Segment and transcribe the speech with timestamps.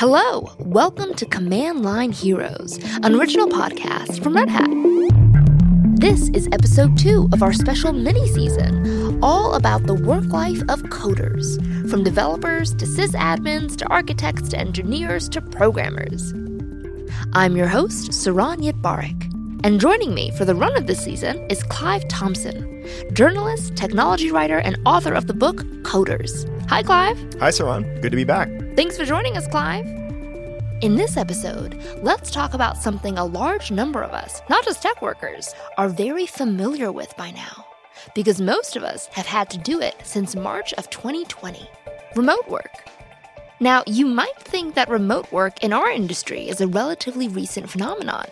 [0.00, 4.70] Hello, welcome to Command Line Heroes, an original podcast from Red Hat.
[6.00, 10.80] This is episode two of our special mini season, all about the work life of
[10.84, 11.60] coders,
[11.90, 16.32] from developers to sysadmins to architects to engineers to programmers.
[17.34, 21.62] I'm your host, Saron Yitbarek, and joining me for the run of this season is
[21.64, 26.48] Clive Thompson, journalist, technology writer, and author of the book Coders.
[26.70, 27.18] Hi, Clive.
[27.38, 28.00] Hi, Saron.
[28.00, 28.48] Good to be back.
[28.80, 29.84] Thanks for joining us, Clive.
[30.80, 35.02] In this episode, let's talk about something a large number of us, not just tech
[35.02, 37.66] workers, are very familiar with by now.
[38.14, 41.68] Because most of us have had to do it since March of 2020
[42.16, 42.88] remote work.
[43.60, 48.28] Now, you might think that remote work in our industry is a relatively recent phenomenon.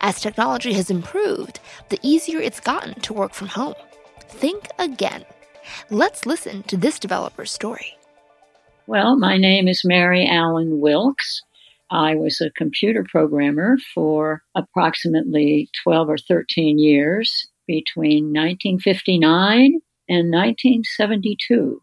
[0.00, 3.74] As technology has improved, the easier it's gotten to work from home.
[4.28, 5.24] Think again.
[5.90, 7.97] Let's listen to this developer's story.
[8.88, 11.42] Well, my name is Mary Allen Wilkes.
[11.90, 21.82] I was a computer programmer for approximately 12 or 13 years between 1959 and 1972.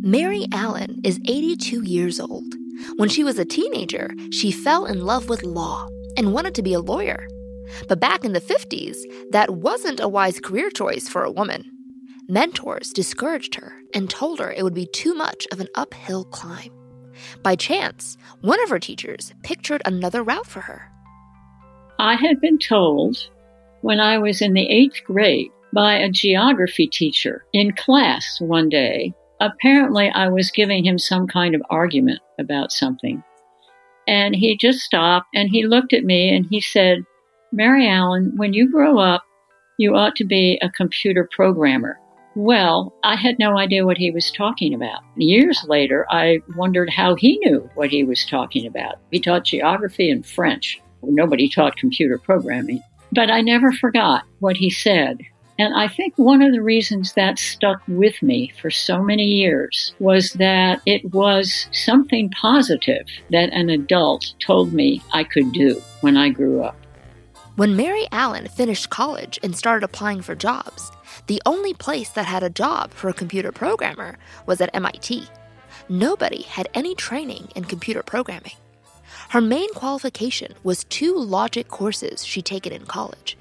[0.00, 2.54] Mary Allen is 82 years old.
[2.96, 6.72] When she was a teenager, she fell in love with law and wanted to be
[6.72, 7.28] a lawyer.
[7.90, 8.96] But back in the 50s,
[9.32, 11.77] that wasn't a wise career choice for a woman.
[12.30, 16.70] Mentors discouraged her and told her it would be too much of an uphill climb.
[17.42, 20.92] By chance, one of her teachers pictured another route for her.
[21.98, 23.16] I had been told
[23.80, 29.14] when I was in the eighth grade by a geography teacher in class one day.
[29.40, 33.24] Apparently, I was giving him some kind of argument about something.
[34.06, 37.04] And he just stopped and he looked at me and he said,
[37.52, 39.24] Mary Allen, when you grow up,
[39.78, 41.98] you ought to be a computer programmer.
[42.38, 45.00] Well, I had no idea what he was talking about.
[45.16, 49.00] Years later, I wondered how he knew what he was talking about.
[49.10, 50.80] He taught geography and French.
[51.02, 52.80] Nobody taught computer programming.
[53.10, 55.18] But I never forgot what he said.
[55.58, 59.92] And I think one of the reasons that stuck with me for so many years
[59.98, 66.16] was that it was something positive that an adult told me I could do when
[66.16, 66.76] I grew up.
[67.58, 70.92] When Mary Allen finished college and started applying for jobs,
[71.26, 75.26] the only place that had a job for a computer programmer was at MIT.
[75.88, 78.52] Nobody had any training in computer programming.
[79.30, 83.36] Her main qualification was two logic courses she'd taken in college,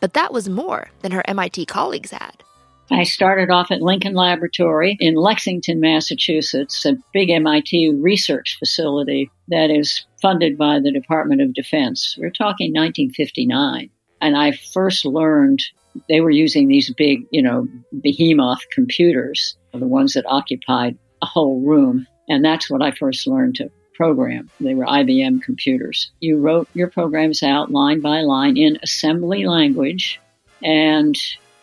[0.00, 2.44] but that was more than her MIT colleagues had.
[2.90, 9.70] I started off at Lincoln Laboratory in Lexington, Massachusetts, a big MIT research facility that
[9.70, 12.16] is funded by the Department of Defense.
[12.18, 13.88] We're talking 1959.
[14.20, 15.60] And I first learned
[16.08, 17.66] they were using these big, you know,
[18.02, 22.06] behemoth computers, the ones that occupied a whole room.
[22.28, 24.50] And that's what I first learned to program.
[24.60, 26.10] They were IBM computers.
[26.20, 30.20] You wrote your programs out line by line in assembly language,
[30.62, 31.14] and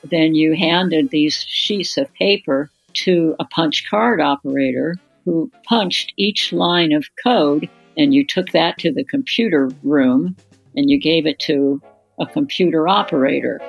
[0.04, 4.96] then you handed these sheets of paper to a punch card operator
[5.26, 10.36] who punched each line of code, and you took that to the computer room
[10.76, 11.82] and you gave it to
[12.20, 13.60] a computer operator.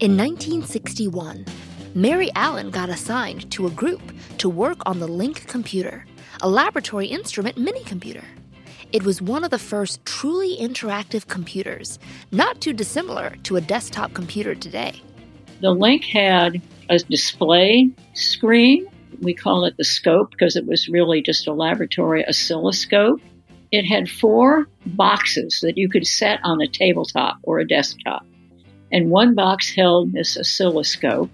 [0.00, 1.44] In 1961,
[1.94, 4.00] Mary Allen got assigned to a group
[4.38, 6.04] to work on the LINC computer,
[6.40, 8.22] a laboratory instrument mini computer.
[8.90, 11.98] It was one of the first truly interactive computers,
[12.32, 15.02] not too dissimilar to a desktop computer today.
[15.60, 18.86] The LINC had a display screen.
[19.20, 23.20] We call it the scope because it was really just a laboratory oscilloscope.
[23.72, 28.24] It had four boxes that you could set on a tabletop or a desktop.
[28.90, 31.30] And one box held this oscilloscope.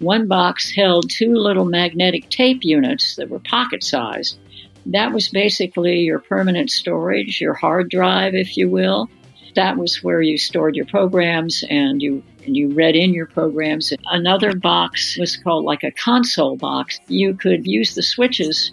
[0.00, 4.38] One box held two little magnetic tape units that were pocket sized.
[4.86, 9.10] That was basically your permanent storage, your hard drive, if you will.
[9.54, 13.92] That was where you stored your programs and you and you read in your programs.
[14.06, 17.00] Another box was called like a console box.
[17.08, 18.72] You could use the switches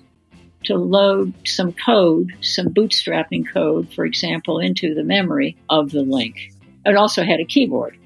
[0.66, 6.36] to load some code, some bootstrapping code, for example, into the memory of the LINC.
[6.86, 7.98] It also had a keyboard.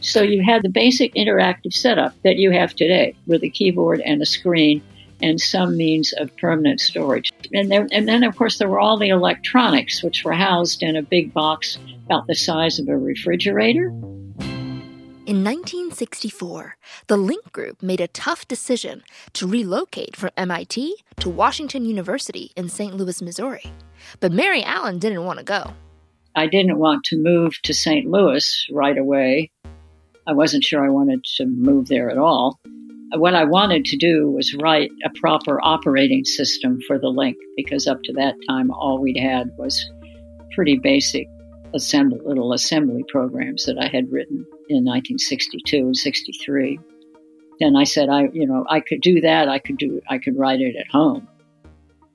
[0.00, 4.20] So you had the basic interactive setup that you have today with a keyboard and
[4.20, 4.82] a screen
[5.20, 7.32] and some means of permanent storage.
[7.52, 10.96] And, there, and then, of course, there were all the electronics, which were housed in
[10.96, 13.92] a big box about the size of a refrigerator.
[15.28, 19.02] In 1964, the LINC Group made a tough decision
[19.34, 22.94] to relocate from MIT to Washington University in St.
[22.94, 23.72] Louis, Missouri.
[24.20, 25.74] But Mary Allen didn't want to go.
[26.34, 28.06] I didn't want to move to St.
[28.06, 29.50] Louis right away.
[30.26, 32.58] I wasn't sure I wanted to move there at all.
[33.14, 37.86] What I wanted to do was write a proper operating system for the LINC because
[37.86, 39.90] up to that time, all we'd had was
[40.54, 41.26] pretty basic
[41.74, 46.78] assembly, little assembly programs that I had written in 1962 and 63.
[47.60, 49.48] And I said, I, you know, I could do that.
[49.48, 51.26] I could do, I could write it at home.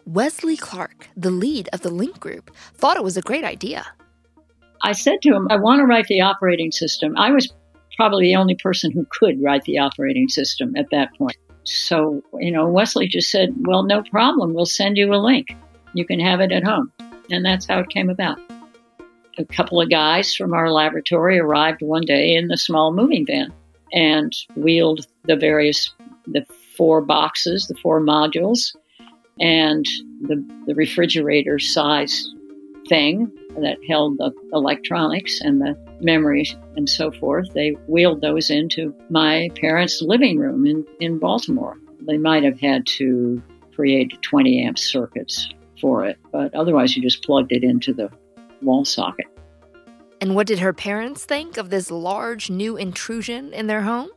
[0.05, 3.85] Wesley Clark, the lead of the LINC group, thought it was a great idea.
[4.81, 7.17] I said to him, I want to write the operating system.
[7.17, 7.51] I was
[7.95, 11.37] probably the only person who could write the operating system at that point.
[11.65, 14.53] So, you know, Wesley just said, Well, no problem.
[14.53, 15.55] We'll send you a LINC.
[15.93, 16.91] You can have it at home.
[17.31, 18.39] And that's how it came about.
[19.37, 23.51] A couple of guys from our laboratory arrived one day in the small moving van
[23.91, 25.91] and wheeled the various,
[26.27, 26.45] the
[26.75, 28.75] four boxes, the four modules,
[29.39, 29.85] and
[30.21, 32.27] the, the refrigerator size
[32.89, 37.51] thing that held the electronics and the memories and so forth.
[37.53, 41.77] They wheeled those into my parents' living room in, in Baltimore.
[42.01, 43.41] They might have had to
[43.75, 48.09] create 20 amp circuits for it, but otherwise you just plugged it into the
[48.61, 49.25] wall socket.
[50.21, 54.09] And what did her parents think of this large new intrusion in their home?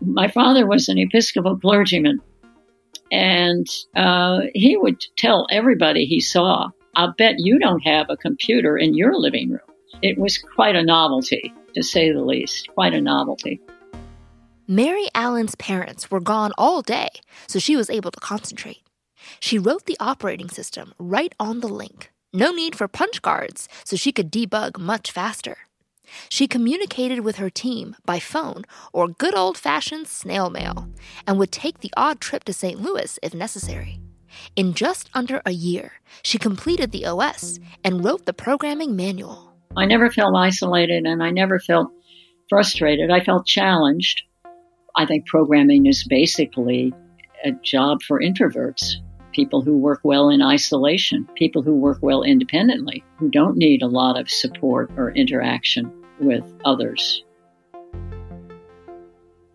[0.00, 2.20] My father was an Episcopal clergyman,
[3.12, 8.76] and uh, he would tell everybody he saw I'll bet you don't have a computer
[8.76, 9.60] in your living room.
[10.02, 13.60] It was quite a novelty, to say the least, quite a novelty.
[14.66, 17.08] Mary Allen's parents were gone all day,
[17.48, 18.82] so she was able to concentrate.
[19.40, 22.08] She wrote the operating system right on the LINC.
[22.32, 25.58] No need for punch cards, so she could debug much faster.
[26.28, 30.88] She communicated with her team by phone or good old fashioned snail mail
[31.26, 32.80] and would take the odd trip to St.
[32.80, 34.00] Louis if necessary.
[34.56, 35.92] In just under a year,
[36.22, 39.52] she completed the OS and wrote the programming manual.
[39.76, 41.90] I never felt isolated and I never felt
[42.48, 43.10] frustrated.
[43.10, 44.22] I felt challenged.
[44.96, 46.92] I think programming is basically
[47.44, 48.96] a job for introverts,
[49.32, 53.86] people who work well in isolation, people who work well independently, who don't need a
[53.86, 55.90] lot of support or interaction
[56.20, 57.24] with others.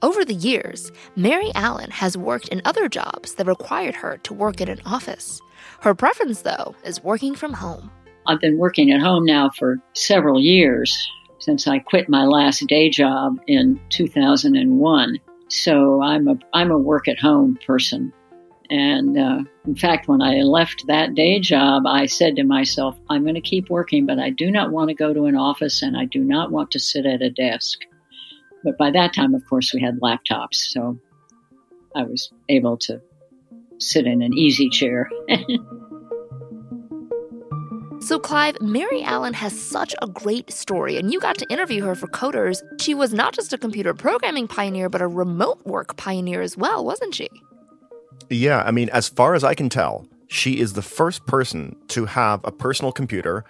[0.01, 4.59] Over the years, Mary Allen has worked in other jobs that required her to work
[4.59, 5.41] in an office.
[5.81, 7.89] Her preference, though, is working from home.
[8.27, 11.09] I've been working at home now for several years
[11.39, 15.19] since I quit my last day job in 2001.
[15.47, 18.11] So I'm a I'm a work at home person.
[18.69, 23.21] And uh, in fact, when I left that day job, I said to myself, I'm
[23.21, 25.95] going to keep working, but I do not want to go to an office and
[25.95, 27.81] I do not want to sit at a desk.
[28.65, 30.99] But by that time, of course, we had laptops, so
[31.95, 32.99] I was able to
[33.77, 35.07] sit in an easy chair.
[37.99, 41.93] so, Clive, Mary Allen has such a great story, and you got to interview her
[41.93, 42.63] for Coders.
[42.81, 46.83] She was not just a computer programming pioneer, but a remote work pioneer as well,
[46.83, 47.29] wasn't she?
[48.31, 52.05] Yeah, I mean, as far as I can tell, she is the first person to
[52.05, 53.45] have a personal computer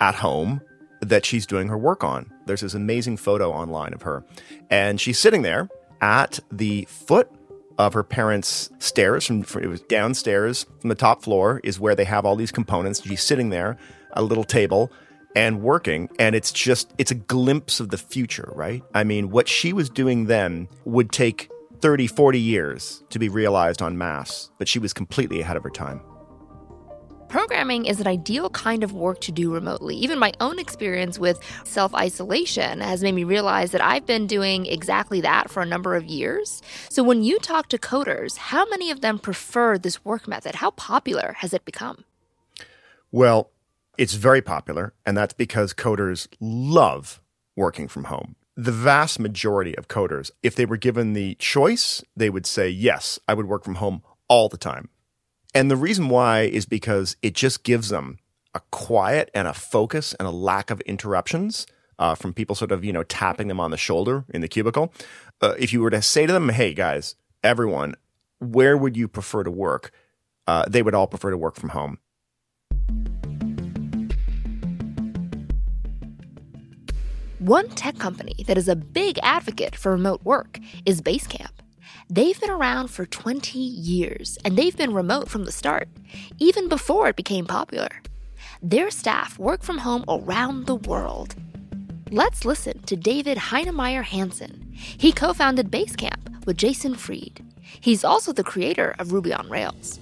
[0.00, 0.62] at home
[1.08, 2.32] that she's doing her work on.
[2.46, 4.24] There's this amazing photo online of her,
[4.70, 5.68] and she's sitting there
[6.00, 7.30] at the foot
[7.78, 9.26] of her parents' stairs.
[9.26, 13.02] From, it was downstairs from the top floor is where they have all these components.
[13.02, 13.76] She's sitting there,
[14.12, 14.92] a little table,
[15.34, 18.82] and working, and it's just it's a glimpse of the future, right?
[18.94, 23.82] I mean, what she was doing then would take 30, 40 years to be realized
[23.82, 26.00] on mass, but she was completely ahead of her time.
[27.34, 29.96] Programming is an ideal kind of work to do remotely.
[29.96, 34.66] Even my own experience with self isolation has made me realize that I've been doing
[34.66, 36.62] exactly that for a number of years.
[36.90, 40.54] So, when you talk to coders, how many of them prefer this work method?
[40.54, 42.04] How popular has it become?
[43.10, 43.50] Well,
[43.98, 47.20] it's very popular, and that's because coders love
[47.56, 48.36] working from home.
[48.56, 53.18] The vast majority of coders, if they were given the choice, they would say, Yes,
[53.26, 54.88] I would work from home all the time.
[55.54, 58.18] And the reason why is because it just gives them
[58.54, 61.66] a quiet and a focus and a lack of interruptions
[61.98, 64.92] uh, from people sort of, you know, tapping them on the shoulder in the cubicle.
[65.40, 67.94] Uh, if you were to say to them, hey, guys, everyone,
[68.40, 69.92] where would you prefer to work?
[70.48, 71.98] Uh, they would all prefer to work from home.
[77.38, 81.63] One tech company that is a big advocate for remote work is Basecamp.
[82.10, 85.88] They've been around for 20 years and they've been remote from the start,
[86.38, 87.88] even before it became popular.
[88.62, 91.34] Their staff work from home around the world.
[92.10, 94.70] Let's listen to David Heinemeier Hansson.
[94.74, 97.42] He co founded Basecamp with Jason Fried.
[97.80, 99.98] He's also the creator of Ruby on Rails.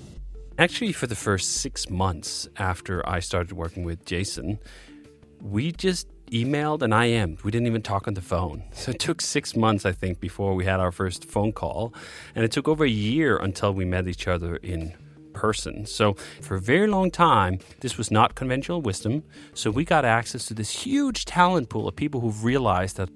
[0.58, 4.58] Actually, for the first six months after I started working with Jason,
[5.40, 7.42] we just emailed and IM'd.
[7.42, 8.64] We didn't even talk on the phone.
[8.82, 11.94] So it took six months, I think, before we had our first phone call.
[12.34, 14.94] And it took over a year until we met each other in
[15.32, 15.86] person.
[15.86, 19.22] So for a very long time, this was not conventional wisdom.
[19.54, 23.10] So we got access to this huge talent pool of people who've realized that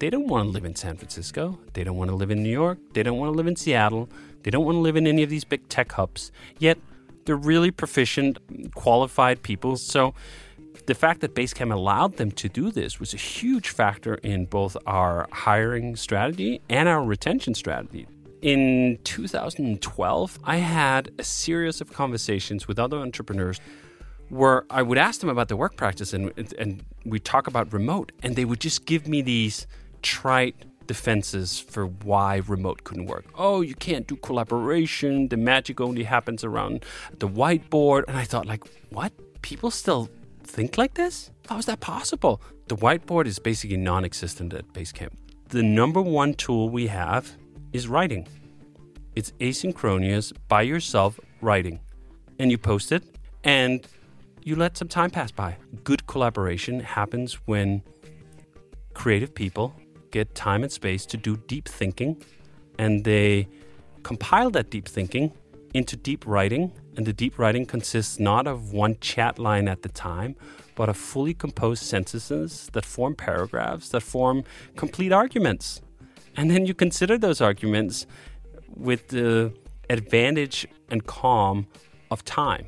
[0.00, 1.60] they don't want to live in San Francisco.
[1.74, 2.78] They don't want to live in New York.
[2.94, 4.08] They don't want to live in Seattle.
[4.42, 6.32] They don't want to live in any of these big tech hubs.
[6.58, 6.78] Yet
[7.24, 8.38] they're really proficient,
[8.74, 9.76] qualified people.
[9.76, 10.14] So
[10.86, 14.76] the fact that Basecamp allowed them to do this was a huge factor in both
[14.86, 18.06] our hiring strategy and our retention strategy.
[18.42, 23.60] In 2012, I had a series of conversations with other entrepreneurs
[24.30, 28.12] where I would ask them about their work practice and, and we talk about remote,
[28.22, 29.66] and they would just give me these
[30.00, 33.24] trite defenses for why remote couldn't work.
[33.36, 35.28] Oh, you can't do collaboration.
[35.28, 36.84] The magic only happens around
[37.18, 38.04] the whiteboard.
[38.08, 39.12] And I thought, like, what?
[39.42, 40.08] People still
[40.52, 41.30] think like this?
[41.48, 42.40] How is that possible?
[42.68, 45.14] The whiteboard is basically non existent at Basecamp.
[45.48, 47.36] The number one tool we have
[47.72, 48.28] is writing.
[49.16, 51.80] It's asynchronous, by yourself writing.
[52.38, 53.02] And you post it
[53.44, 53.86] and
[54.42, 55.56] you let some time pass by.
[55.84, 57.82] Good collaboration happens when
[58.94, 59.74] creative people
[60.10, 62.22] get time and space to do deep thinking
[62.78, 63.48] and they
[64.02, 65.32] compile that deep thinking
[65.72, 66.72] into deep writing.
[66.96, 70.36] And the deep writing consists not of one chat line at the time,
[70.74, 74.44] but of fully composed sentences that form paragraphs, that form
[74.76, 75.80] complete arguments.
[76.36, 78.06] And then you consider those arguments
[78.74, 79.52] with the
[79.90, 81.66] advantage and calm
[82.10, 82.66] of time.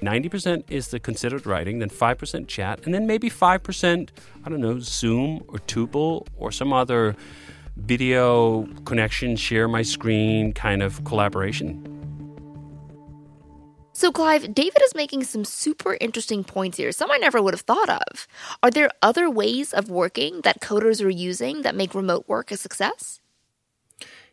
[0.00, 4.08] 90% is the considered writing, then 5% chat, and then maybe 5%,
[4.44, 7.16] I don't know, Zoom or Tuple or some other
[7.76, 11.95] video connection, share my screen kind of collaboration.
[13.96, 17.62] So, Clive, David is making some super interesting points here, some I never would have
[17.62, 18.28] thought of.
[18.62, 22.58] Are there other ways of working that coders are using that make remote work a
[22.58, 23.20] success?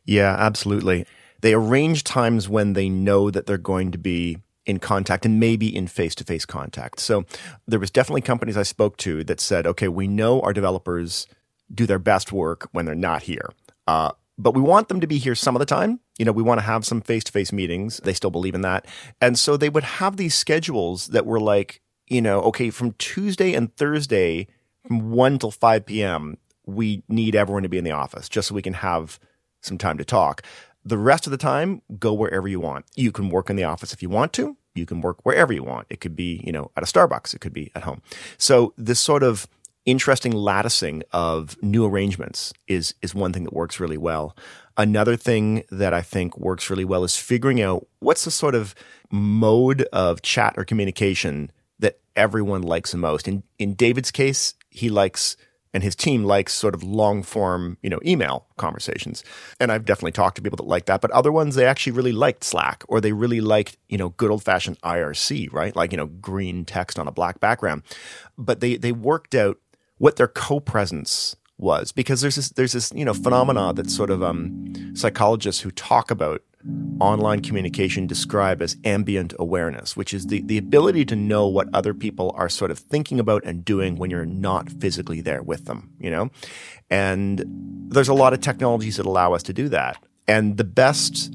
[0.04, 1.06] Yeah, absolutely.
[1.40, 5.74] They arrange times when they know that they're going to be in contact and maybe
[5.74, 7.00] in face to face contact.
[7.00, 7.24] So
[7.66, 11.26] there was definitely companies I spoke to that said, okay, we know our developers
[11.74, 13.50] do their best work when they're not here.
[13.88, 16.00] Uh, but we want them to be here some of the time.
[16.18, 17.98] You know, we want to have some face to face meetings.
[18.04, 18.86] They still believe in that.
[19.22, 23.54] And so they would have these schedules that were like, you know, okay, from Tuesday
[23.54, 24.48] and Thursday,
[24.88, 28.56] from 1 till 5 p.m., we need everyone to be in the office just so
[28.56, 29.20] we can have
[29.62, 30.42] some time to talk.
[30.86, 32.86] The rest of the time, go wherever you want.
[32.96, 34.58] You can work in the office if you want to.
[34.76, 35.88] You can work wherever you want.
[35.90, 37.34] It could be, you know, at a Starbucks.
[37.34, 38.02] It could be at home.
[38.38, 39.48] So this sort of
[39.86, 44.36] interesting latticing of new arrangements is is one thing that works really well.
[44.78, 48.74] Another thing that I think works really well is figuring out what's the sort of
[49.12, 53.28] mode of chat or communication that everyone likes the most.
[53.28, 55.38] In in David's case, he likes
[55.74, 59.24] and his team likes sort of long form, you know, email conversations.
[59.60, 62.12] And I've definitely talked to people that like that, but other ones they actually really
[62.12, 65.76] liked Slack or they really liked, you know, good old fashioned IRC, right?
[65.76, 67.82] Like, you know, green text on a black background.
[68.38, 69.58] But they they worked out
[69.98, 74.24] what their co-presence was because there's this there's this, you know, phenomena that sort of
[74.24, 76.42] um psychologists who talk about
[77.00, 81.94] online communication describe as ambient awareness, which is the, the ability to know what other
[81.94, 85.92] people are sort of thinking about and doing when you're not physically there with them,
[86.00, 86.30] you know?
[86.90, 87.44] And
[87.90, 90.02] there's a lot of technologies that allow us to do that.
[90.28, 91.34] And the best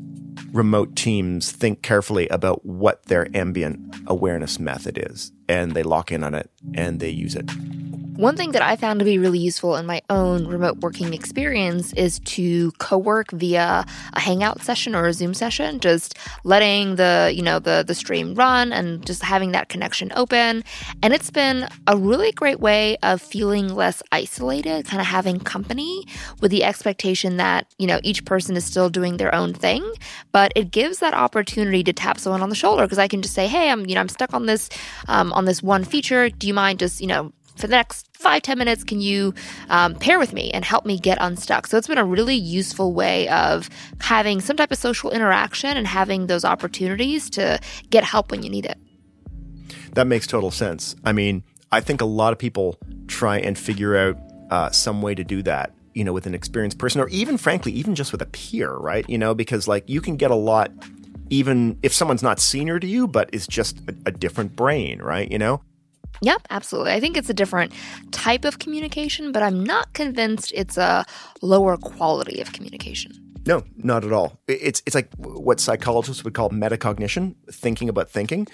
[0.53, 6.25] remote teams think carefully about what their ambient awareness method is and they lock in
[6.25, 7.51] on it and they use it.
[8.19, 11.93] One thing that I found to be really useful in my own remote working experience
[11.93, 17.43] is to co-work via a hangout session or a Zoom session, just letting the, you
[17.43, 20.65] know, the the stream run and just having that connection open.
[21.01, 26.05] And it's been a really great way of feeling less isolated, kind of having company
[26.41, 29.89] with the expectation that, you know, each person is still doing their own thing,
[30.33, 33.35] but it gives that opportunity to tap someone on the shoulder because I can just
[33.35, 34.69] say, "Hey, I'm, you know, I'm stuck on this
[35.07, 36.29] um, on this one feature.
[36.31, 39.35] Do you mind just, you know, for the next five ten minutes, can you
[39.69, 41.67] um, pair with me and help me get unstuck?
[41.67, 43.69] So it's been a really useful way of
[44.01, 47.61] having some type of social interaction and having those opportunities to
[47.91, 48.79] get help when you need it.
[49.93, 50.95] That makes total sense.
[51.05, 54.19] I mean, I think a lot of people try and figure out
[54.51, 57.73] uh, some way to do that you know with an experienced person or even frankly
[57.73, 60.71] even just with a peer right you know because like you can get a lot
[61.29, 65.31] even if someone's not senior to you but is just a, a different brain right
[65.31, 65.61] you know
[66.21, 66.93] Yep, absolutely.
[66.93, 67.73] I think it's a different
[68.11, 71.05] type of communication, but I'm not convinced it's a
[71.43, 73.13] lower quality of communication.
[73.47, 74.39] No, not at all.
[74.47, 78.47] It's it's like what psychologists would call metacognition, thinking about thinking.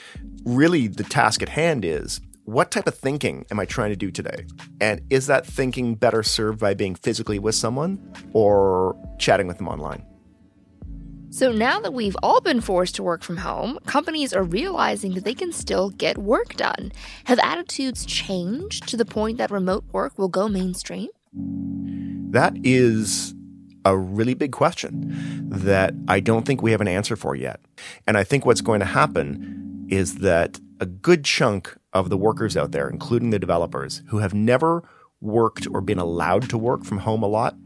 [0.45, 4.11] Really, the task at hand is what type of thinking am I trying to do
[4.11, 4.47] today?
[4.81, 9.69] And is that thinking better served by being physically with someone or chatting with them
[9.69, 10.05] online?
[11.35, 15.25] So now that we've all been forced to work from home, companies are realizing that
[15.25, 16.93] they can still get work done.
[17.25, 21.09] Have attitudes changed to the point that remote work will go mainstream?
[22.31, 23.35] That is
[23.85, 27.59] a really big question that I don't think we have an answer for yet.
[28.07, 32.57] And I think what's going to happen is that a good chunk of the workers
[32.57, 34.85] out there, including the developers, who have never
[35.21, 37.57] worked or been allowed to work from home a lot,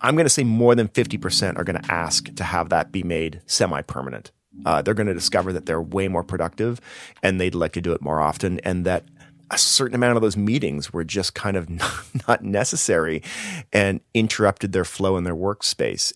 [0.00, 3.02] I'm going to say more than 50% are going to ask to have that be
[3.02, 4.30] made semi permanent.
[4.64, 6.80] Uh, they're going to discover that they're way more productive
[7.22, 9.04] and they'd like to do it more often, and that
[9.50, 11.68] a certain amount of those meetings were just kind of
[12.28, 13.22] not necessary
[13.72, 16.12] and interrupted their flow in their workspace.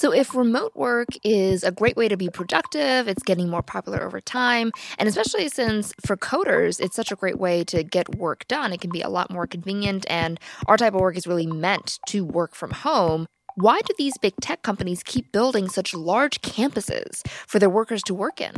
[0.00, 4.02] So, if remote work is a great way to be productive, it's getting more popular
[4.02, 4.72] over time.
[4.98, 8.80] And especially since for coders, it's such a great way to get work done, it
[8.80, 10.06] can be a lot more convenient.
[10.08, 13.26] And our type of work is really meant to work from home.
[13.56, 18.14] Why do these big tech companies keep building such large campuses for their workers to
[18.14, 18.54] work in?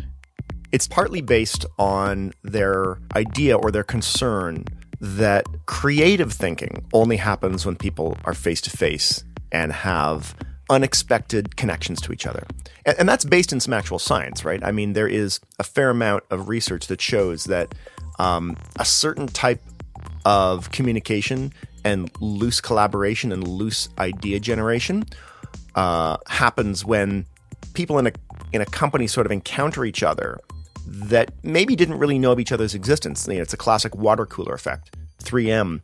[0.71, 4.67] It's partly based on their idea or their concern
[5.01, 10.37] that creative thinking only happens when people are face to face and have
[10.71, 12.47] unexpected connections to each other.
[12.87, 14.63] And, and, that's based in some actual science, right?
[14.65, 17.75] I mean, there is a fair amount of research that shows that
[18.19, 19.63] um, a certain type
[20.25, 21.53] of communication
[21.85, 25.05] and loose collaboration and loose idea generation
[25.75, 27.27] uh, happens when
[27.75, 28.13] people in a
[28.53, 30.39] in a company sort of encounter each other
[30.87, 33.27] that maybe didn't really know of each other's existence.
[33.27, 34.95] You know, it's a classic water cooler effect.
[35.23, 35.81] 3M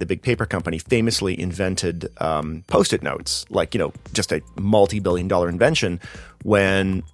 [0.00, 5.48] the big paper company, famously invented um, post-it notes, like you know, just a multi-billion-dollar
[5.48, 6.00] invention.
[6.42, 7.04] When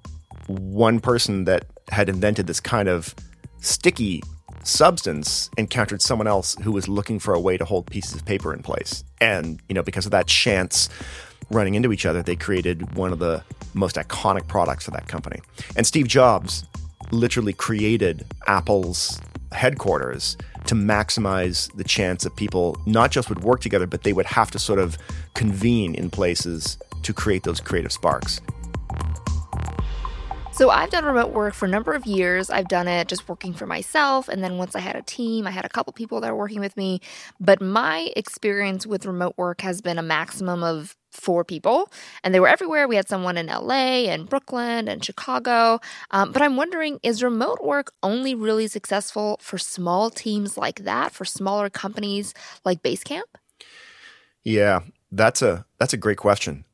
[0.46, 3.14] one person that had invented this kind of
[3.60, 4.22] sticky
[4.62, 8.54] substance encountered someone else who was looking for a way to hold pieces of paper
[8.54, 10.88] in place, and you know, because of that chance
[11.50, 13.42] running into each other, they created one of the
[13.74, 15.40] most iconic products of that company.
[15.76, 16.64] And Steve Jobs
[17.12, 19.20] literally created Apple's
[19.52, 24.26] headquarters to maximize the chance that people not just would work together, but they would
[24.26, 24.98] have to sort of
[25.34, 28.40] convene in places to create those creative sparks.
[30.56, 32.48] So I've done remote work for a number of years.
[32.48, 34.26] I've done it just working for myself.
[34.26, 36.60] And then once I had a team, I had a couple people that were working
[36.60, 37.02] with me.
[37.38, 41.92] But my experience with remote work has been a maximum of four people,
[42.24, 42.88] and they were everywhere.
[42.88, 45.78] We had someone in LA and Brooklyn and Chicago.
[46.10, 51.12] Um, but I'm wondering is remote work only really successful for small teams like that,
[51.12, 52.32] for smaller companies
[52.64, 53.24] like Basecamp?
[54.42, 54.80] Yeah,
[55.12, 56.64] that's a that's a great question.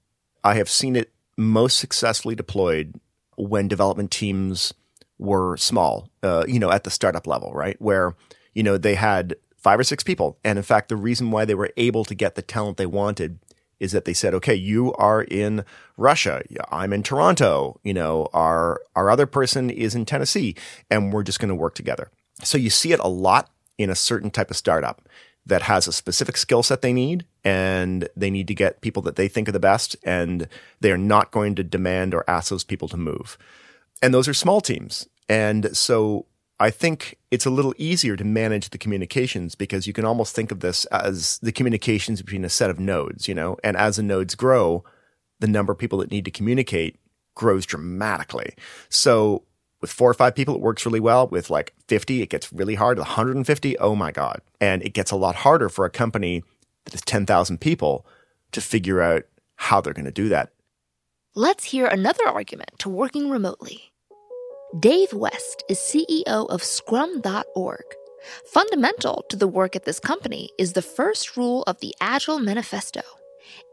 [0.44, 3.00] I have seen it most successfully deployed
[3.36, 4.72] when development teams
[5.18, 7.80] were small, uh, you know, at the startup level, right?
[7.80, 8.14] Where,
[8.54, 10.38] you know, they had five or six people.
[10.44, 13.38] And in fact, the reason why they were able to get the talent they wanted
[13.78, 15.64] is that they said, okay, you are in
[15.96, 16.42] Russia.
[16.70, 17.80] I'm in Toronto.
[17.82, 20.54] You know, our, our other person is in Tennessee
[20.90, 22.10] and we're just going to work together.
[22.42, 25.08] So you see it a lot in a certain type of startup
[25.46, 29.16] that has a specific skill set they need and they need to get people that
[29.16, 30.48] they think are the best and
[30.80, 33.36] they are not going to demand or ask those people to move.
[34.00, 35.08] And those are small teams.
[35.28, 36.26] And so
[36.60, 40.52] I think it's a little easier to manage the communications because you can almost think
[40.52, 44.02] of this as the communications between a set of nodes, you know, and as the
[44.02, 44.84] nodes grow,
[45.40, 47.00] the number of people that need to communicate
[47.34, 48.54] grows dramatically.
[48.88, 49.42] So
[49.82, 51.28] with four or five people, it works really well.
[51.28, 52.98] With like 50, it gets really hard.
[52.98, 54.40] 150, oh my God.
[54.60, 56.42] And it gets a lot harder for a company
[56.84, 58.06] that is 10,000 people
[58.52, 59.24] to figure out
[59.56, 60.52] how they're going to do that.
[61.34, 63.92] Let's hear another argument to working remotely.
[64.80, 67.84] Dave West is CEO of Scrum.org.
[68.46, 73.02] Fundamental to the work at this company is the first rule of the Agile Manifesto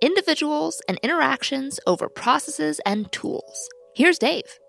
[0.01, 3.69] individuals and interactions over processes and tools.
[3.95, 4.59] Here's Dave.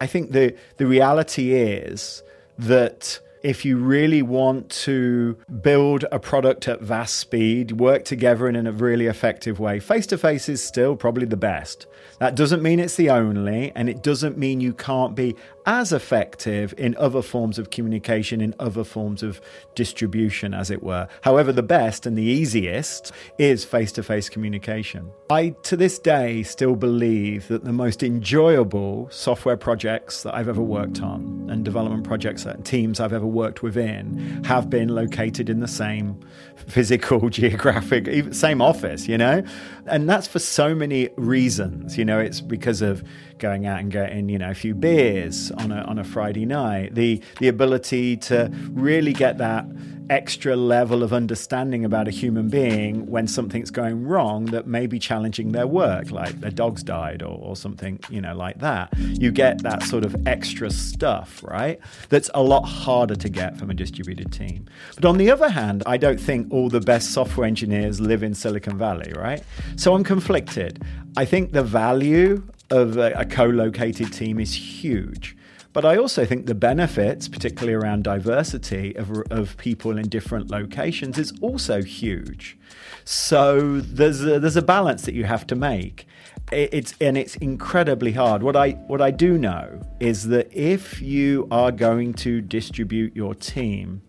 [0.00, 2.22] I think the, the reality is
[2.58, 8.66] that if you really want to build a product at vast speed, work together in
[8.66, 11.86] a really effective way, face to face is still probably the best.
[12.18, 16.74] That doesn't mean it's the only, and it doesn't mean you can't be as effective
[16.76, 19.40] in other forms of communication, in other forms of
[19.74, 21.08] distribution, as it were.
[21.22, 25.10] However, the best and the easiest is face to face communication.
[25.30, 30.62] I, to this day, still believe that the most enjoyable software projects that I've ever
[30.62, 35.60] worked on and development projects and teams I've ever worked within have been located in
[35.60, 36.20] the same
[36.56, 39.42] physical, geographic, same office, you know?
[39.86, 41.96] And that's for so many reasons.
[41.96, 43.02] You know, it's because of
[43.40, 46.94] going out and getting, you know, a few beers on a on a Friday night,
[46.94, 49.66] the the ability to really get that
[50.10, 54.98] extra level of understanding about a human being when something's going wrong that may be
[54.98, 58.92] challenging their work, like their dog's died or, or something, you know, like that.
[58.98, 61.78] You get that sort of extra stuff, right?
[62.08, 64.66] That's a lot harder to get from a distributed team.
[64.96, 68.34] But on the other hand, I don't think all the best software engineers live in
[68.34, 69.44] Silicon Valley, right?
[69.76, 70.82] So I'm conflicted.
[71.16, 75.36] I think the value of a, a co located team is huge.
[75.72, 81.16] But I also think the benefits, particularly around diversity of, of people in different locations,
[81.16, 82.58] is also huge.
[83.04, 86.06] So there's a, there's a balance that you have to make.
[86.50, 88.42] It's and it's incredibly hard.
[88.42, 93.36] What I what I do know is that if you are going to distribute your
[93.36, 94.02] team,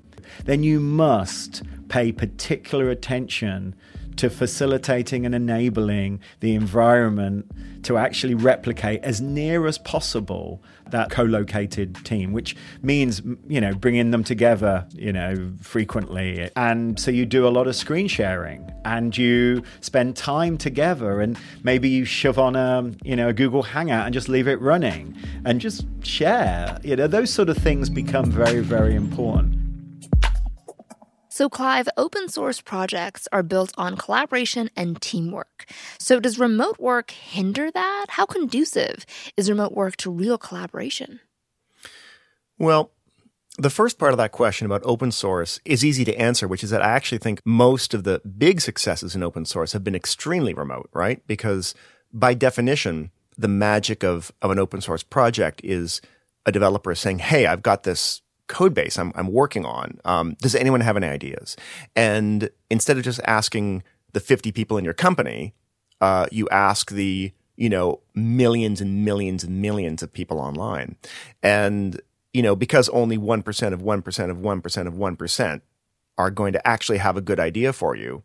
[0.46, 3.76] then you must pay particular attention
[4.22, 7.50] to facilitating and enabling the environment
[7.82, 14.12] to actually replicate as near as possible that co-located team which means you know bringing
[14.12, 16.52] them together you know frequently.
[16.56, 21.36] And so you do a lot of screen sharing and you spend time together and
[21.64, 25.18] maybe you shove on a you know a Google Hangout and just leave it running
[25.46, 26.78] and just share.
[26.84, 29.61] You know those sort of things become very very important
[31.32, 35.66] so, Clive, open source projects are built on collaboration and teamwork.
[35.98, 38.08] So, does remote work hinder that?
[38.10, 39.06] How conducive
[39.38, 41.22] is remote work to real collaboration?
[42.60, 42.92] Well,
[43.58, 46.70] the first part of that question about open source is easy to answer, which is
[46.70, 50.54] that I actually think most of the big successes in open source have been extremely
[50.54, 51.26] remote, right?
[51.28, 51.74] Because
[52.12, 56.02] by definition, the magic of, of an open source project is
[56.46, 60.00] a developer saying, Hey, I've got this code base I'm, I'm working on.
[60.06, 61.58] Um, does anyone have any ideas?
[61.96, 63.84] And instead of just asking
[64.14, 65.54] the 50 people in your company,
[66.02, 70.98] uh, you ask the, you know, millions and millions and millions of people online.
[71.42, 72.00] And,
[72.34, 75.62] you know, because only 1% of 1% of 1% of 1%
[76.18, 78.24] are going to actually have a good idea for you,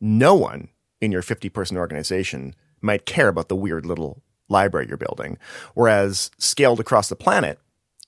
[0.00, 0.68] no one
[1.00, 5.38] in your 50 person organization might care about the weird little library you're building.
[5.74, 7.58] Whereas scaled across the planet,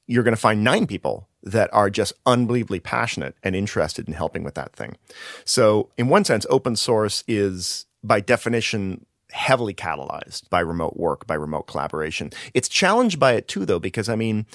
[0.07, 4.43] you're going to find nine people that are just unbelievably passionate and interested in helping
[4.43, 4.97] with that thing.
[5.45, 11.35] So, in one sense, open source is by definition heavily catalyzed by remote work, by
[11.35, 12.31] remote collaboration.
[12.55, 14.47] It's challenged by it too, though, because I mean,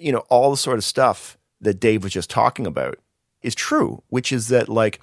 [0.00, 2.98] you know, all the sort of stuff that Dave was just talking about
[3.42, 5.00] is true, which is that like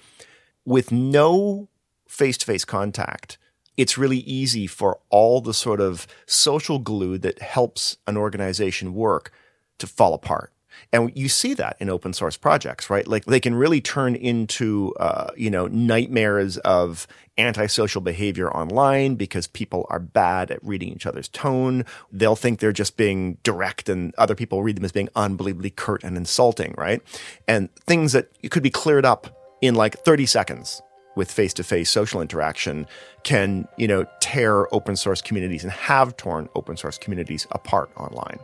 [0.64, 1.68] with no
[2.08, 3.38] face to face contact,
[3.76, 9.32] it's really easy for all the sort of social glue that helps an organization work
[9.78, 10.52] to fall apart.
[10.92, 13.06] And you see that in open source projects, right?
[13.06, 17.06] Like they can really turn into, uh, you know, nightmares of
[17.36, 21.84] antisocial behavior online because people are bad at reading each other's tone.
[22.12, 26.04] They'll think they're just being direct and other people read them as being unbelievably curt
[26.04, 27.02] and insulting, right?
[27.48, 30.80] And things that could be cleared up in like 30 seconds
[31.16, 32.86] with face-to-face social interaction
[33.22, 38.38] can, you know, tear open source communities and have torn open source communities apart online.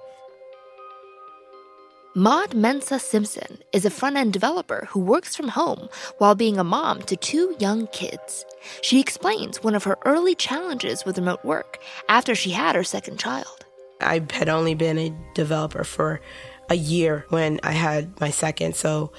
[2.16, 6.64] Maud Mensa Simpson is a front end developer who works from home while being a
[6.64, 8.44] mom to two young kids.
[8.82, 13.20] She explains one of her early challenges with remote work after she had her second
[13.20, 13.64] child.
[14.00, 16.20] I had only been a developer for
[16.68, 19.12] a year when I had my second, so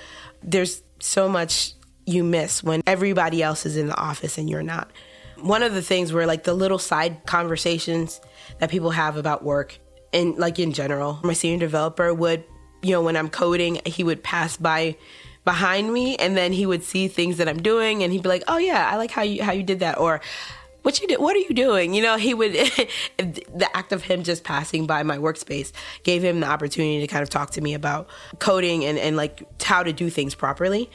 [0.43, 1.75] there's so much
[2.05, 4.91] you miss when everybody else is in the office and you're not.
[5.39, 8.19] One of the things were like the little side conversations
[8.59, 9.79] that people have about work
[10.11, 11.19] and like in general.
[11.23, 12.43] My senior developer would
[12.81, 14.95] you know, when I'm coding, he would pass by
[15.43, 18.43] behind me and then he would see things that I'm doing and he'd be like,
[18.47, 20.21] "Oh yeah, I like how you how you did that," or
[20.81, 21.93] what you did, what are you doing?
[21.93, 22.53] You know, he would,
[23.17, 25.71] the act of him just passing by my workspace
[26.03, 28.07] gave him the opportunity to kind of talk to me about
[28.39, 30.89] coding and, and like how to do things properly.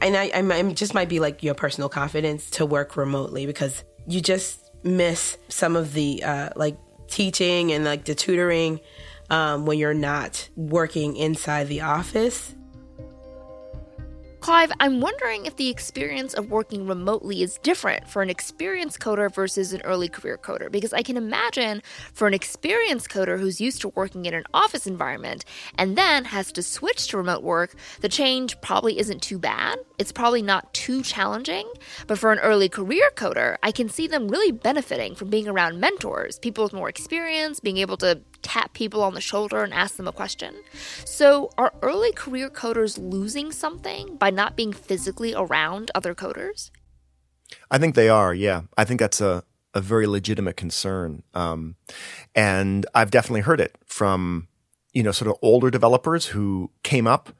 [0.00, 4.20] And I, I just might be like your personal confidence to work remotely because you
[4.20, 8.80] just miss some of the uh, like teaching and like the tutoring
[9.30, 12.54] um, when you're not working inside the office.
[14.40, 19.32] Clive, I'm wondering if the experience of working remotely is different for an experienced coder
[19.32, 20.72] versus an early career coder.
[20.72, 21.82] Because I can imagine
[22.14, 25.44] for an experienced coder who's used to working in an office environment
[25.76, 29.78] and then has to switch to remote work, the change probably isn't too bad.
[29.98, 31.70] It's probably not too challenging.
[32.06, 35.80] But for an early career coder, I can see them really benefiting from being around
[35.80, 39.96] mentors, people with more experience, being able to tap people on the shoulder and ask
[39.96, 40.54] them a question.
[41.04, 46.70] So, are early career coders losing something by not being physically around other coders?
[47.70, 48.62] I think they are, yeah.
[48.76, 51.22] I think that's a, a very legitimate concern.
[51.34, 51.76] Um,
[52.34, 54.48] and I've definitely heard it from,
[54.92, 57.30] you know, sort of older developers who came up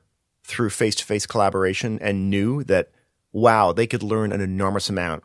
[0.44, 2.90] through face to face collaboration and knew that,
[3.32, 5.22] wow, they could learn an enormous amount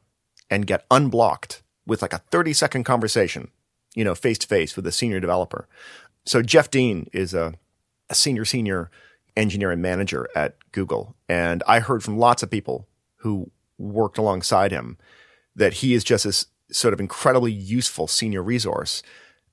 [0.50, 3.50] and get unblocked with like a 30 second conversation,
[3.96, 5.68] you know, face to face with a senior developer.
[6.26, 7.54] So Jeff Dean is a,
[8.10, 8.92] a senior, senior
[9.36, 11.16] engineer and manager at Google.
[11.28, 14.98] And I heard from lots of people who worked alongside him
[15.56, 19.04] that he is just this sort of incredibly useful senior resource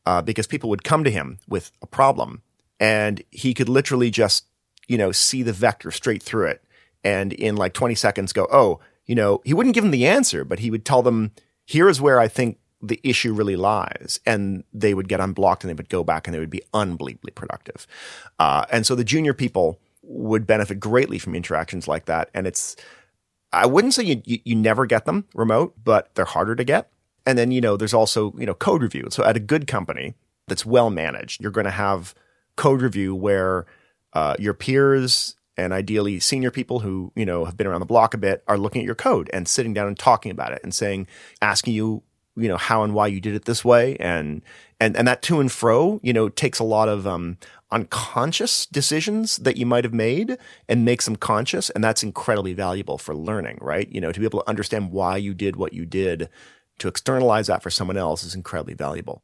[0.07, 2.43] uh, because people would come to him with a problem
[2.81, 4.47] and he could literally just,
[4.89, 6.65] you know, see the vector straight through it.
[7.05, 10.45] And in like 20 seconds go, oh, you know, he wouldn't give them the answer,
[10.45, 11.33] but he would tell them,
[11.67, 14.21] here's where I think the issue really lies.
[14.27, 17.33] And they would get unblocked and they would go back and they would be unbelievably
[17.33, 17.87] productive.
[18.39, 22.29] Uh, and so the junior people would benefit greatly from interactions like that.
[22.35, 22.77] And it's,
[23.53, 26.91] I wouldn't say you, you, you never get them remote, but they're harder to get.
[27.25, 29.09] And then, you know, there's also, you know, code review.
[29.11, 30.15] So at a good company
[30.49, 32.15] that's well managed, you're going to have
[32.57, 33.67] code review where
[34.13, 38.15] uh, your peers and ideally senior people who, you know, have been around the block
[38.15, 40.75] a bit are looking at your code and sitting down and talking about it and
[40.75, 41.07] saying,
[41.41, 42.03] asking you,
[42.37, 43.97] you know, how and why you did it this way.
[43.97, 44.43] And,
[44.81, 47.39] and, and that to and fro, you know, takes a lot of, um,
[47.71, 50.37] unconscious decisions that you might have made
[50.69, 51.71] and makes them conscious.
[51.71, 53.89] And that's incredibly valuable for learning, right?
[53.91, 56.29] You know, to be able to understand why you did what you did,
[56.79, 59.23] to externalize that for someone else is incredibly valuable.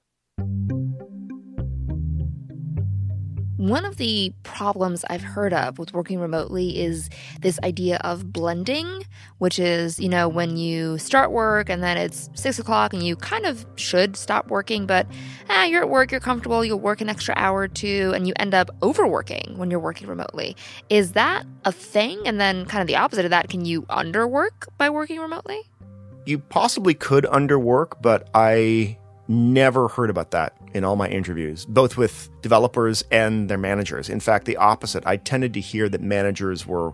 [3.59, 9.05] One of the problems I've heard of with working remotely is this idea of blending,
[9.39, 13.17] which is, you know, when you start work and then it's six o'clock and you
[13.17, 15.09] kind of should stop working, but
[15.51, 18.33] ah, you're at work, you're comfortable, you'll work an extra hour or two, and you
[18.37, 20.55] end up overworking when you're working remotely.
[20.89, 22.23] Is that a thing?
[22.27, 25.63] And then, kind of the opposite of that, can you underwork by working remotely?
[26.27, 31.97] You possibly could underwork, but I never heard about that in all my interviews, both
[31.97, 34.09] with developers and their managers.
[34.09, 35.07] In fact, the opposite.
[35.07, 36.93] I tended to hear that managers were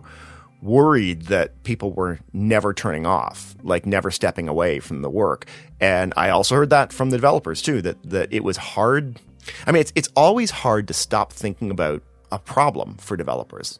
[0.61, 5.45] worried that people were never turning off, like never stepping away from the work.
[5.79, 9.19] And I also heard that from the developers too, that that it was hard.
[9.67, 13.79] I mean, it's it's always hard to stop thinking about a problem for developers.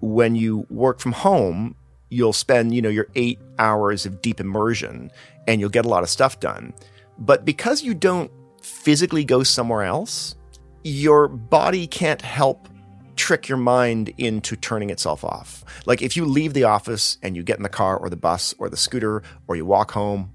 [0.00, 1.74] When you work from home,
[2.10, 5.10] you'll spend, you know, your 8 hours of deep immersion
[5.48, 6.72] and you'll get a lot of stuff done.
[7.18, 8.30] But because you don't
[8.62, 10.34] physically go somewhere else,
[10.82, 12.68] your body can't help
[13.16, 15.64] trick your mind into turning itself off.
[15.86, 18.54] Like if you leave the office and you get in the car or the bus
[18.58, 20.32] or the scooter or you walk home,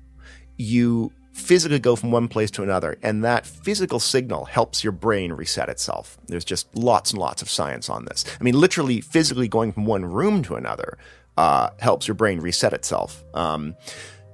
[0.57, 2.97] you physically go from one place to another.
[3.01, 6.17] And that physical signal helps your brain reset itself.
[6.27, 8.25] There's just lots and lots of science on this.
[8.39, 10.97] I mean, literally, physically going from one room to another
[11.37, 13.23] uh, helps your brain reset itself.
[13.33, 13.75] Um,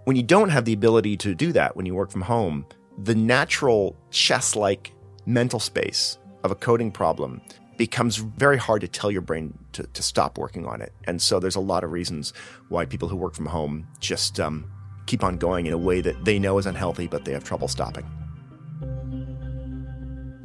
[0.08, 2.66] when you don't have the ability to do that when you work from home,
[2.98, 4.94] the natural chess like
[5.26, 7.42] mental space of a coding problem
[7.76, 10.94] becomes very hard to tell your brain to, to stop working on it.
[11.04, 12.32] And so there's a lot of reasons
[12.70, 14.72] why people who work from home just um,
[15.08, 17.68] keep on going in a way that they know is unhealthy, but they have trouble
[17.68, 18.10] stopping.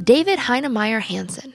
[0.03, 1.55] David Heinemeier Hansson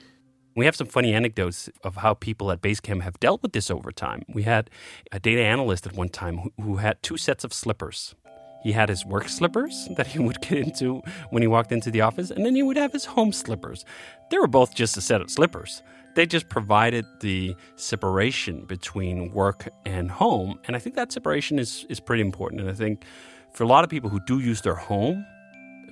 [0.57, 3.91] we have some funny anecdotes of how people at Basecamp have dealt with this over
[3.91, 4.23] time.
[4.27, 4.71] We had
[5.11, 8.15] a data analyst at one time who, who had two sets of slippers.
[8.63, 12.01] He had his work slippers that he would get into when he walked into the
[12.01, 13.85] office, and then he would have his home slippers.
[14.31, 15.83] They were both just a set of slippers.
[16.15, 20.59] They just provided the separation between work and home.
[20.65, 22.61] And I think that separation is, is pretty important.
[22.61, 23.05] And I think
[23.53, 25.23] for a lot of people who do use their home,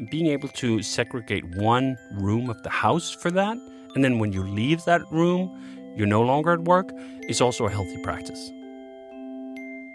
[0.09, 3.57] being able to segregate one room of the house for that
[3.95, 5.49] and then when you leave that room,
[5.95, 6.91] you're no longer at work,
[7.29, 8.51] is also a healthy practice.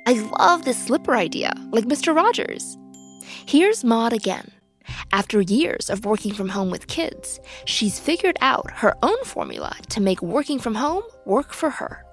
[0.07, 2.17] I love this slipper idea, like Mr.
[2.17, 2.77] Rogers.
[3.47, 4.51] Here's Maud again.
[5.13, 10.01] After years of working from home with kids, she's figured out her own formula to
[10.01, 12.05] make working from home work for her.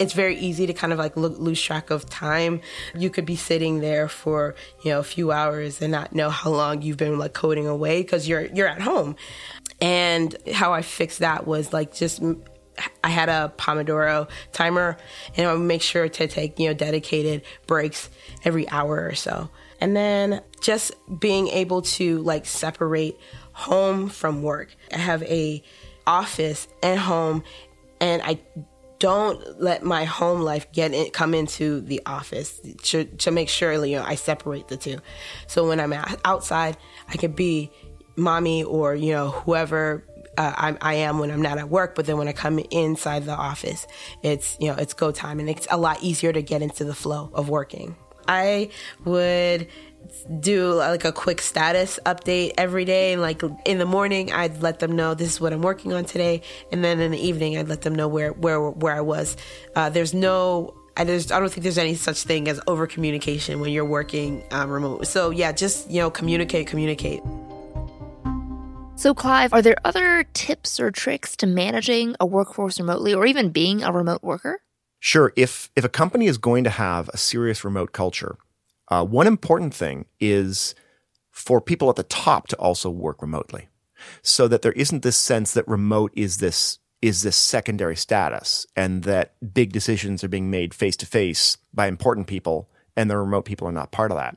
[0.00, 2.62] It's very easy to kind of like lose track of time.
[2.94, 6.50] You could be sitting there for, you know, a few hours and not know how
[6.50, 9.14] long you've been like coding away because you're you're at home.
[9.80, 12.22] And how I fixed that was like just
[13.04, 14.96] I had a Pomodoro timer
[15.36, 18.08] and I would make sure to take, you know, dedicated breaks
[18.42, 19.50] every hour or so.
[19.80, 23.18] And then just being able to like separate
[23.52, 24.74] home from work.
[24.92, 25.62] I have a
[26.06, 27.44] office and home
[28.00, 28.38] and I
[29.00, 33.72] don't let my home life get in, come into the office to, to make sure
[33.84, 34.98] you know I separate the two.
[35.48, 35.92] So when I'm
[36.24, 36.76] outside,
[37.08, 37.72] I could be
[38.14, 40.04] mommy or you know whoever
[40.38, 41.94] uh, I, I am when I'm not at work.
[41.94, 43.86] But then when I come inside the office,
[44.22, 46.94] it's you know it's go time, and it's a lot easier to get into the
[46.94, 47.96] flow of working.
[48.28, 48.70] I
[49.04, 49.66] would
[50.40, 53.12] do like a quick status update every day.
[53.12, 56.04] And like in the morning, I'd let them know this is what I'm working on
[56.04, 59.36] today, and then in the evening, I'd let them know where where where I was.
[59.74, 60.74] Uh, there's no.
[60.96, 64.42] I, just, I don't think there's any such thing as over communication when you're working
[64.50, 65.06] um, remote.
[65.06, 67.22] So yeah, just you know, communicate, communicate.
[69.00, 73.48] So, Clive, are there other tips or tricks to managing a workforce remotely or even
[73.48, 74.60] being a remote worker?
[74.98, 75.32] Sure.
[75.36, 78.36] If, if a company is going to have a serious remote culture,
[78.90, 80.74] uh, one important thing is
[81.30, 83.68] for people at the top to also work remotely
[84.22, 89.04] so that there isn't this sense that remote is this is this secondary status and
[89.04, 93.46] that big decisions are being made face to face by important people and the remote
[93.46, 94.36] people are not part of that.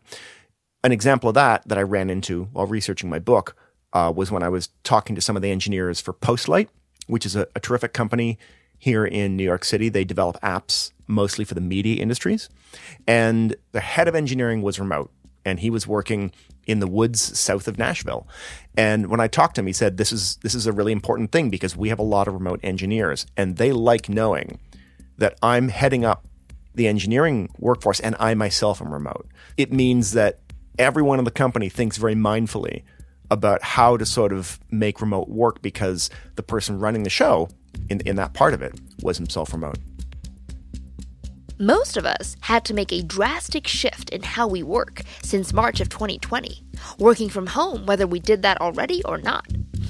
[0.82, 3.58] An example of that that I ran into while researching my book
[3.92, 6.70] uh, was when I was talking to some of the engineers for Postlight,
[7.08, 8.39] which is a, a terrific company
[8.78, 9.89] here in New York City.
[9.89, 12.50] They develop apps mostly for the media industries.
[13.08, 15.12] And the head of engineering was remote,
[15.46, 16.32] and he was working
[16.66, 18.28] in the woods south of Nashville.
[18.78, 21.32] And when I talked to him, he said, This is this is a really important
[21.32, 24.60] thing because we have a lot of remote engineers, and they like knowing
[25.18, 26.26] that I'm heading up
[26.76, 29.28] the engineering workforce and I myself am remote.
[29.58, 30.39] It means that
[30.80, 32.84] everyone in the company thinks very mindfully
[33.30, 37.50] about how to sort of make remote work because the person running the show
[37.89, 39.78] in, in that part of it was himself remote.
[41.60, 45.80] Most of us had to make a drastic shift in how we work since March
[45.80, 46.63] of 2020,
[46.98, 49.46] working from home whether we did that already or not.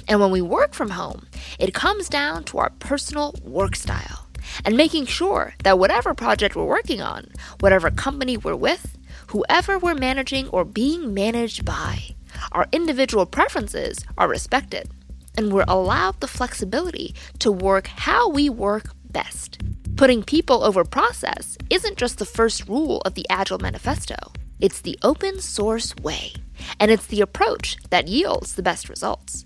[0.06, 1.26] And when we work from home,
[1.58, 4.26] it comes down to our personal work style
[4.66, 7.28] and making sure that whatever project we're working on,
[7.60, 8.98] whatever company we're with,
[9.28, 12.14] whoever we're managing or being managed by,
[12.52, 14.90] our individual preferences are respected,
[15.34, 19.58] and we're allowed the flexibility to work how we work best.
[19.96, 24.16] Putting people over process isn't just the first rule of the Agile Manifesto,
[24.58, 26.32] it's the open source way,
[26.80, 29.44] and it's the approach that yields the best results.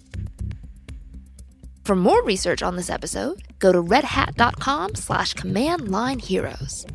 [1.85, 6.87] For more research on this episode, go to redhat.com slash command line heroes.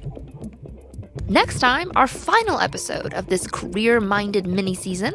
[1.30, 5.14] Next time, our final episode of this career minded mini season,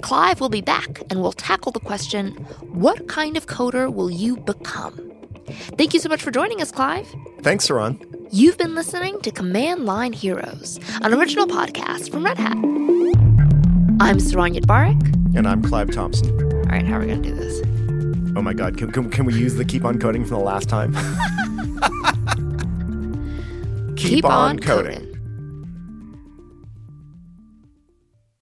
[0.00, 2.32] Clive will be back and we'll tackle the question
[2.72, 5.15] what kind of coder will you become?
[5.46, 7.06] Thank you so much for joining us, Clive.
[7.40, 8.02] Thanks, Saron.
[8.32, 12.56] You've been listening to Command Line Heroes, an original podcast from Red Hat.
[13.98, 15.36] I'm Saron Yitbarek.
[15.36, 16.30] And I'm Clive Thompson.
[16.42, 17.62] All right, how are we going to do this?
[18.36, 20.68] Oh my God, can, can, can we use the keep on coding from the last
[20.68, 20.92] time?
[23.96, 24.94] keep, keep, on, on coding.
[24.94, 25.15] coding.